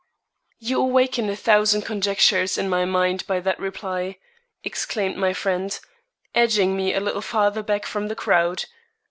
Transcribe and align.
"You 0.57 0.81
awaken 0.81 1.29
a 1.29 1.35
thousand 1.35 1.83
conjectures 1.83 2.57
in 2.57 2.67
my 2.67 2.85
mind 2.85 3.23
by 3.27 3.39
that 3.41 3.59
reply," 3.59 4.17
exclaimed 4.63 5.15
my 5.15 5.31
friend, 5.31 5.79
edging 6.33 6.75
me 6.75 6.91
a 6.95 6.99
little 6.99 7.21
farther 7.21 7.61
back 7.61 7.85
from 7.85 8.07
the 8.07 8.15
crowd. 8.15 8.65